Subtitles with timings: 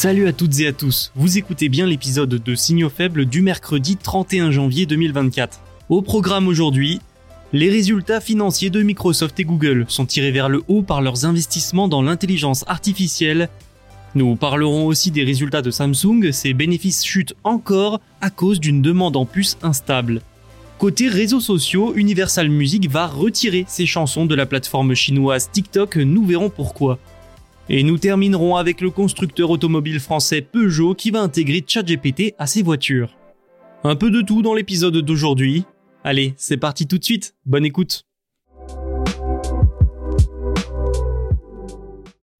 [0.00, 3.96] Salut à toutes et à tous, vous écoutez bien l'épisode de Signaux faibles du mercredi
[3.96, 5.58] 31 janvier 2024.
[5.88, 7.00] Au programme aujourd'hui,
[7.52, 11.88] les résultats financiers de Microsoft et Google sont tirés vers le haut par leurs investissements
[11.88, 13.48] dans l'intelligence artificielle.
[14.14, 19.16] Nous parlerons aussi des résultats de Samsung, ses bénéfices chutent encore à cause d'une demande
[19.16, 20.22] en puces instable.
[20.78, 26.24] Côté réseaux sociaux, Universal Music va retirer ses chansons de la plateforme chinoise TikTok, nous
[26.24, 27.00] verrons pourquoi.
[27.70, 32.62] Et nous terminerons avec le constructeur automobile français Peugeot qui va intégrer ChatGPT à ses
[32.62, 33.14] voitures.
[33.84, 35.64] Un peu de tout dans l'épisode d'aujourd'hui.
[36.02, 37.34] Allez, c'est parti tout de suite.
[37.44, 38.04] Bonne écoute.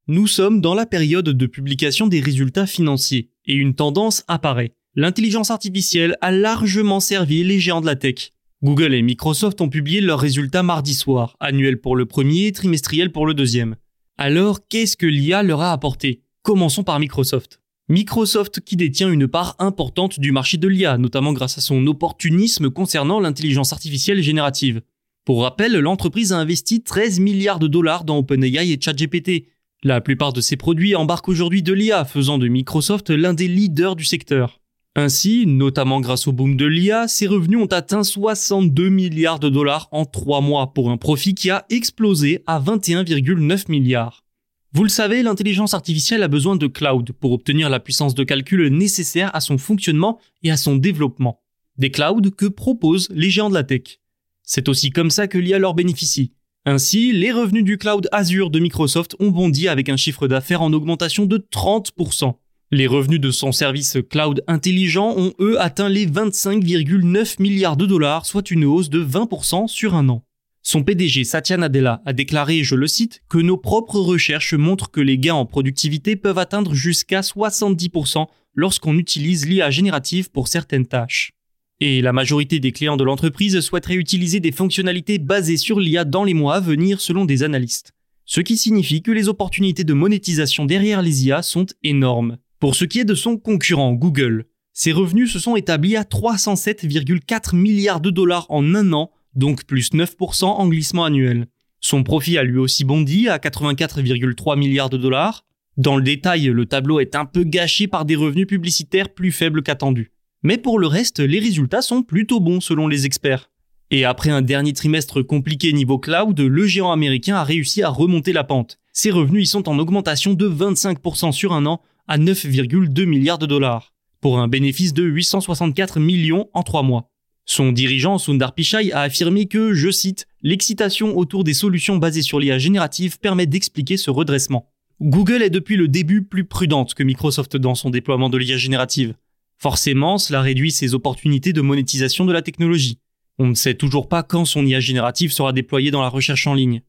[0.06, 4.72] Nous sommes dans la période de publication des résultats financiers et une tendance apparaît.
[4.94, 8.32] L'intelligence artificielle a largement servi les géants de la tech.
[8.62, 13.12] Google et Microsoft ont publié leurs résultats mardi soir, annuels pour le premier et trimestriel
[13.12, 13.76] pour le deuxième.
[14.20, 16.22] Alors, qu'est-ce que l'IA leur a apporté?
[16.42, 17.60] Commençons par Microsoft.
[17.88, 22.68] Microsoft qui détient une part importante du marché de l'IA, notamment grâce à son opportunisme
[22.68, 24.82] concernant l'intelligence artificielle générative.
[25.24, 29.46] Pour rappel, l'entreprise a investi 13 milliards de dollars dans OpenAI et ChatGPT.
[29.84, 33.94] La plupart de ses produits embarquent aujourd'hui de l'IA, faisant de Microsoft l'un des leaders
[33.94, 34.60] du secteur.
[34.96, 39.88] Ainsi, notamment grâce au boom de l'IA, ses revenus ont atteint 62 milliards de dollars
[39.92, 44.24] en 3 mois pour un profit qui a explosé à 21,9 milliards.
[44.72, 48.68] Vous le savez, l'intelligence artificielle a besoin de cloud pour obtenir la puissance de calcul
[48.68, 51.40] nécessaire à son fonctionnement et à son développement.
[51.78, 54.00] Des clouds que proposent les géants de la tech.
[54.42, 56.32] C'est aussi comme ça que l'IA leur bénéficie.
[56.66, 60.72] Ainsi, les revenus du cloud Azure de Microsoft ont bondi avec un chiffre d'affaires en
[60.72, 62.34] augmentation de 30%.
[62.70, 68.26] Les revenus de son service cloud intelligent ont eux atteint les 25,9 milliards de dollars,
[68.26, 70.22] soit une hausse de 20% sur un an.
[70.62, 75.00] Son PDG Satya Nadella a déclaré, je le cite, que nos propres recherches montrent que
[75.00, 81.32] les gains en productivité peuvent atteindre jusqu'à 70% lorsqu'on utilise l'IA générative pour certaines tâches.
[81.80, 86.24] Et la majorité des clients de l'entreprise souhaiteraient utiliser des fonctionnalités basées sur l'IA dans
[86.24, 87.92] les mois à venir selon des analystes.
[88.26, 92.36] Ce qui signifie que les opportunités de monétisation derrière les IA sont énormes.
[92.58, 97.54] Pour ce qui est de son concurrent Google, ses revenus se sont établis à 307,4
[97.54, 101.46] milliards de dollars en un an, donc plus 9% en glissement annuel.
[101.80, 105.44] Son profit a lui aussi bondi à 84,3 milliards de dollars.
[105.76, 109.62] Dans le détail, le tableau est un peu gâché par des revenus publicitaires plus faibles
[109.62, 110.10] qu'attendus.
[110.42, 113.50] Mais pour le reste, les résultats sont plutôt bons selon les experts.
[113.92, 118.32] Et après un dernier trimestre compliqué niveau cloud, le géant américain a réussi à remonter
[118.32, 118.80] la pente.
[118.92, 123.46] Ses revenus y sont en augmentation de 25% sur un an à 9,2 milliards de
[123.46, 127.10] dollars, pour un bénéfice de 864 millions en trois mois.
[127.44, 132.40] Son dirigeant Sundar Pichai a affirmé que, je cite, l'excitation autour des solutions basées sur
[132.40, 134.70] l'IA générative permet d'expliquer ce redressement.
[135.00, 139.14] Google est depuis le début plus prudente que Microsoft dans son déploiement de l'IA générative.
[139.58, 142.98] Forcément, cela réduit ses opportunités de monétisation de la technologie.
[143.38, 146.54] On ne sait toujours pas quand son IA générative sera déployée dans la recherche en
[146.54, 146.82] ligne.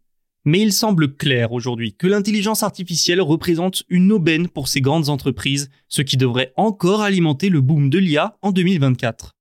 [0.46, 5.70] Mais il semble clair aujourd'hui que l'intelligence artificielle représente une aubaine pour ces grandes entreprises,
[5.90, 9.36] ce qui devrait encore alimenter le boom de l'IA en 2024.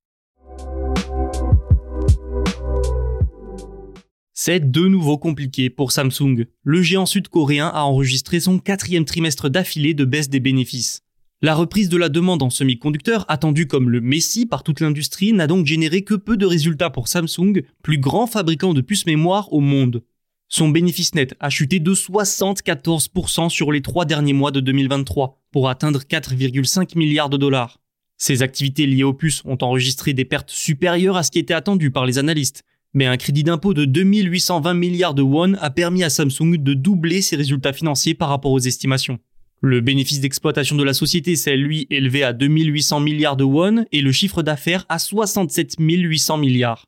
[4.33, 6.45] C'est de nouveau compliqué pour Samsung.
[6.63, 11.03] Le géant sud-coréen a enregistré son quatrième trimestre d'affilée de baisse des bénéfices.
[11.41, 15.47] La reprise de la demande en semi-conducteurs, attendue comme le messie par toute l'industrie, n'a
[15.47, 19.61] donc généré que peu de résultats pour Samsung, plus grand fabricant de puces mémoire au
[19.61, 20.03] monde.
[20.51, 25.69] Son bénéfice net a chuté de 74% sur les trois derniers mois de 2023, pour
[25.69, 27.79] atteindre 4,5 milliards de dollars.
[28.17, 31.91] Ces activités liées aux puces ont enregistré des pertes supérieures à ce qui était attendu
[31.91, 32.63] par les analystes,
[32.95, 37.21] mais un crédit d'impôt de 2820 milliards de won a permis à Samsung de doubler
[37.21, 39.19] ses résultats financiers par rapport aux estimations.
[39.61, 44.01] Le bénéfice d'exploitation de la société s'est lui élevé à 2800 milliards de won et
[44.01, 46.85] le chiffre d'affaires à 67 800 milliards.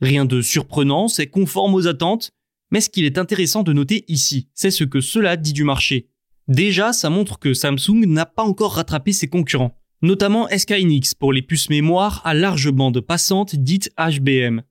[0.00, 2.30] Rien de surprenant, c'est conforme aux attentes,
[2.74, 6.08] mais ce qu'il est intéressant de noter ici, c'est ce que cela dit du marché.
[6.48, 11.32] Déjà, ça montre que Samsung n'a pas encore rattrapé ses concurrents, notamment SK Hynix pour
[11.32, 14.62] les puces mémoire à large bande passante dites HBM.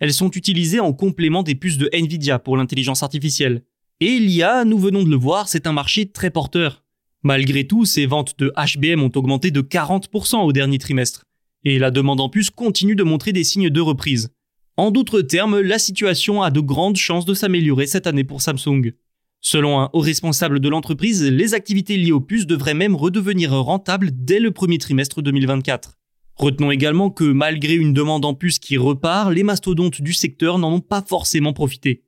[0.00, 3.62] Elles sont utilisées en complément des puces de Nvidia pour l'intelligence artificielle.
[4.00, 6.82] Et l'IA, nous venons de le voir, c'est un marché très porteur.
[7.22, 11.26] Malgré tout, ces ventes de HBM ont augmenté de 40% au dernier trimestre.
[11.62, 14.32] Et la demande en puces continue de montrer des signes de reprise.
[14.76, 18.92] En d'autres termes, la situation a de grandes chances de s'améliorer cette année pour Samsung.
[19.40, 24.10] Selon un haut responsable de l'entreprise, les activités liées aux puces devraient même redevenir rentables
[24.12, 25.98] dès le premier trimestre 2024.
[26.36, 30.74] Retenons également que malgré une demande en puces qui repart, les mastodontes du secteur n'en
[30.74, 32.04] ont pas forcément profité.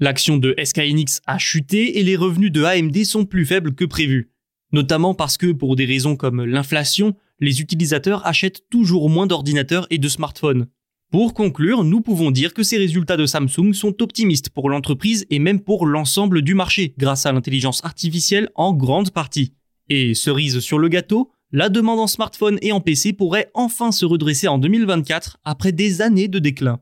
[0.00, 0.80] L'action de SK
[1.26, 4.32] a chuté et les revenus de AMD sont plus faibles que prévu.
[4.72, 9.98] Notamment parce que pour des raisons comme l'inflation, les utilisateurs achètent toujours moins d'ordinateurs et
[9.98, 10.66] de smartphones.
[11.10, 15.40] Pour conclure, nous pouvons dire que ces résultats de Samsung sont optimistes pour l'entreprise et
[15.40, 19.54] même pour l'ensemble du marché grâce à l'intelligence artificielle en grande partie.
[19.88, 24.06] Et cerise sur le gâteau, la demande en smartphone et en PC pourrait enfin se
[24.06, 26.78] redresser en 2024 après des années de déclin.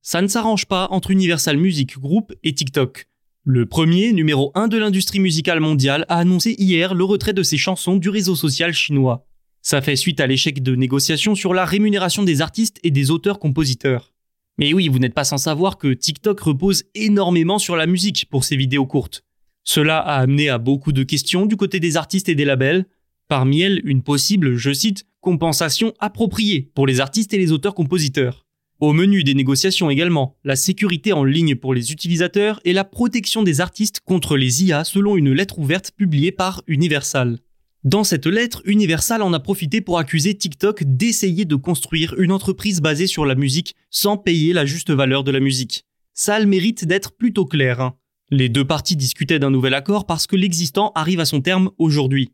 [0.00, 3.06] Ça ne s'arrange pas entre Universal Music Group et TikTok.
[3.44, 7.58] Le premier, numéro 1 de l'industrie musicale mondiale, a annoncé hier le retrait de ses
[7.58, 9.26] chansons du réseau social chinois.
[9.70, 14.12] Ça fait suite à l'échec de négociations sur la rémunération des artistes et des auteurs-compositeurs.
[14.58, 18.42] Mais oui, vous n'êtes pas sans savoir que TikTok repose énormément sur la musique pour
[18.42, 19.22] ses vidéos courtes.
[19.62, 22.86] Cela a amené à beaucoup de questions du côté des artistes et des labels,
[23.28, 28.48] parmi elles une possible, je cite, compensation appropriée pour les artistes et les auteurs-compositeurs.
[28.80, 33.44] Au menu des négociations également, la sécurité en ligne pour les utilisateurs et la protection
[33.44, 37.38] des artistes contre les IA selon une lettre ouverte publiée par Universal.
[37.84, 42.82] Dans cette lettre, Universal en a profité pour accuser TikTok d'essayer de construire une entreprise
[42.82, 45.86] basée sur la musique sans payer la juste valeur de la musique.
[46.12, 47.80] Ça a le mérite d'être plutôt clair.
[47.80, 47.96] Hein.
[48.30, 52.32] Les deux parties discutaient d'un nouvel accord parce que l'existant arrive à son terme aujourd'hui.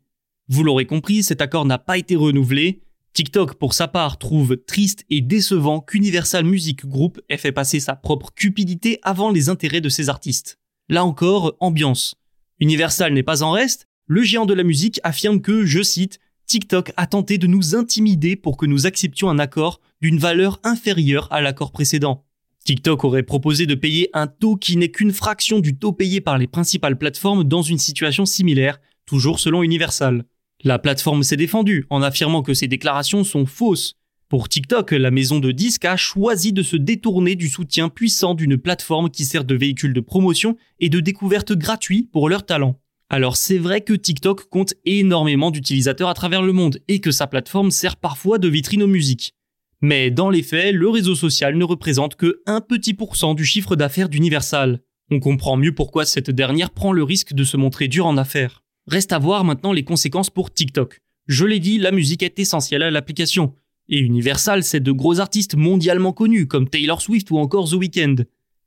[0.49, 2.81] Vous l'aurez compris, cet accord n'a pas été renouvelé.
[3.13, 7.95] TikTok, pour sa part, trouve triste et décevant qu'Universal Music Group ait fait passer sa
[7.95, 10.59] propre cupidité avant les intérêts de ses artistes.
[10.89, 12.15] Là encore, ambiance.
[12.59, 16.93] Universal n'est pas en reste, le géant de la musique affirme que, je cite, TikTok
[16.95, 21.41] a tenté de nous intimider pour que nous acceptions un accord d'une valeur inférieure à
[21.41, 22.23] l'accord précédent.
[22.63, 26.37] TikTok aurait proposé de payer un taux qui n'est qu'une fraction du taux payé par
[26.37, 30.23] les principales plateformes dans une situation similaire, toujours selon Universal.
[30.63, 33.95] La plateforme s'est défendue en affirmant que ces déclarations sont fausses.
[34.29, 38.57] Pour TikTok, la maison de disques a choisi de se détourner du soutien puissant d'une
[38.57, 42.79] plateforme qui sert de véhicule de promotion et de découverte gratuit pour leurs talents.
[43.09, 47.25] Alors c'est vrai que TikTok compte énormément d'utilisateurs à travers le monde et que sa
[47.25, 49.33] plateforme sert parfois de vitrine aux musiques.
[49.81, 53.75] Mais dans les faits, le réseau social ne représente que un petit pourcent du chiffre
[53.75, 54.81] d'affaires d'Universal.
[55.09, 58.63] On comprend mieux pourquoi cette dernière prend le risque de se montrer dure en affaires.
[58.87, 60.99] Reste à voir maintenant les conséquences pour TikTok.
[61.27, 63.53] Je l'ai dit, la musique est essentielle à l'application.
[63.87, 68.15] Et Universal, c'est de gros artistes mondialement connus comme Taylor Swift ou encore The Weeknd.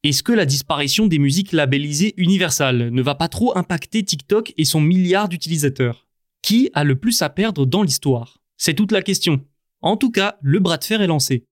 [0.03, 4.65] Est-ce que la disparition des musiques labellisées Universal ne va pas trop impacter TikTok et
[4.65, 6.09] son milliard d'utilisateurs?
[6.41, 8.41] Qui a le plus à perdre dans l'histoire?
[8.57, 9.45] C'est toute la question.
[9.83, 11.45] En tout cas, le bras de fer est lancé.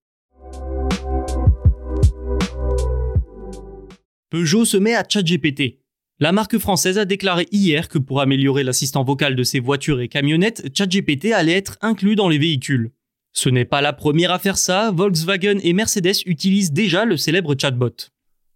[4.31, 5.81] Peugeot se met à ChatGPT.
[6.19, 10.07] La marque française a déclaré hier que pour améliorer l'assistant vocal de ses voitures et
[10.07, 12.89] camionnettes, ChatGPT allait être inclus dans les véhicules.
[13.31, 17.55] Ce n'est pas la première à faire ça, Volkswagen et Mercedes utilisent déjà le célèbre
[17.55, 18.09] chatbot.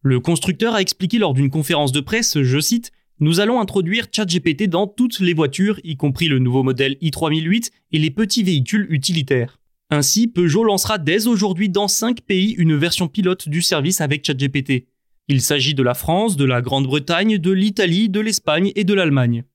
[0.05, 2.91] Le constructeur a expliqué lors d'une conférence de presse, je cite,
[3.21, 7.99] Nous allons introduire ChatGPT dans toutes les voitures, y compris le nouveau modèle i3008 et
[7.99, 9.61] les petits véhicules utilitaires.
[9.89, 14.87] Ainsi, Peugeot lancera dès aujourd'hui dans 5 pays une version pilote du service avec ChatGPT.
[15.29, 19.45] Il s'agit de la France, de la Grande-Bretagne, de l'Italie, de l'Espagne et de l'Allemagne.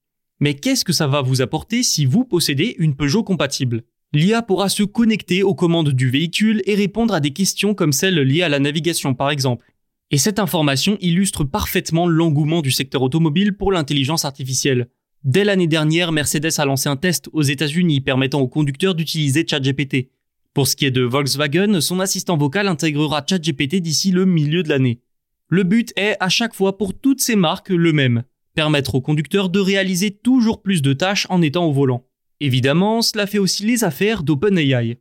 [0.40, 3.82] Mais qu'est-ce que ça va vous apporter si vous possédez une Peugeot compatible?
[4.14, 8.18] L'IA pourra se connecter aux commandes du véhicule et répondre à des questions comme celles
[8.18, 9.66] liées à la navigation par exemple.
[10.10, 14.88] Et cette information illustre parfaitement l'engouement du secteur automobile pour l'intelligence artificielle.
[15.22, 20.10] Dès l'année dernière, Mercedes a lancé un test aux États-Unis permettant aux conducteurs d'utiliser ChatGPT.
[20.54, 24.70] Pour ce qui est de Volkswagen, son assistant vocal intégrera ChatGPT d'ici le milieu de
[24.70, 25.02] l'année.
[25.48, 28.22] Le but est à chaque fois pour toutes ces marques le même,
[28.54, 32.06] permettre au conducteur de réaliser toujours plus de tâches en étant au volant.
[32.40, 34.98] Évidemment, cela fait aussi les affaires d'OpenAI.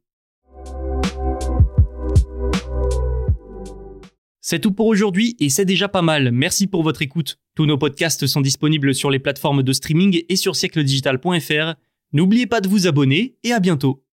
[4.50, 6.32] C'est tout pour aujourd'hui et c'est déjà pas mal.
[6.32, 7.38] Merci pour votre écoute.
[7.54, 11.74] Tous nos podcasts sont disponibles sur les plateformes de streaming et sur siècledigital.fr.
[12.13, 14.06] N'oubliez pas de vous abonner et à bientôt.